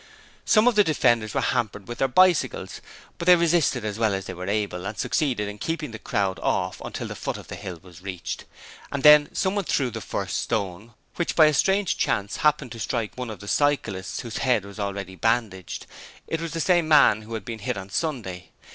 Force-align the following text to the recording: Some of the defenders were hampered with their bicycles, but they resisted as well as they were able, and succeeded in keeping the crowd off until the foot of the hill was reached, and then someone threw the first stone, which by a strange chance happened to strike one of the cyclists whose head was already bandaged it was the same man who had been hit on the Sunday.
Some 0.45 0.67
of 0.67 0.73
the 0.73 0.83
defenders 0.83 1.35
were 1.35 1.41
hampered 1.41 1.87
with 1.87 1.99
their 1.99 2.07
bicycles, 2.07 2.81
but 3.19 3.27
they 3.27 3.35
resisted 3.35 3.85
as 3.85 3.99
well 3.99 4.15
as 4.15 4.25
they 4.25 4.33
were 4.33 4.47
able, 4.47 4.87
and 4.87 4.97
succeeded 4.97 5.47
in 5.47 5.59
keeping 5.59 5.91
the 5.91 5.99
crowd 5.99 6.39
off 6.39 6.81
until 6.83 7.07
the 7.07 7.13
foot 7.15 7.37
of 7.37 7.49
the 7.49 7.55
hill 7.55 7.79
was 7.83 8.01
reached, 8.01 8.45
and 8.91 9.03
then 9.03 9.29
someone 9.35 9.63
threw 9.65 9.91
the 9.91 10.01
first 10.01 10.37
stone, 10.37 10.95
which 11.17 11.35
by 11.35 11.45
a 11.45 11.53
strange 11.53 11.97
chance 11.99 12.37
happened 12.37 12.71
to 12.71 12.79
strike 12.79 13.15
one 13.15 13.29
of 13.29 13.41
the 13.41 13.47
cyclists 13.47 14.21
whose 14.21 14.37
head 14.39 14.65
was 14.65 14.79
already 14.79 15.13
bandaged 15.15 15.85
it 16.25 16.41
was 16.41 16.53
the 16.53 16.59
same 16.61 16.87
man 16.87 17.21
who 17.21 17.35
had 17.35 17.45
been 17.45 17.59
hit 17.59 17.77
on 17.77 17.89
the 17.89 17.93
Sunday. 17.93 18.49